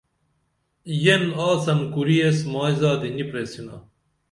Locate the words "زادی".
2.81-3.09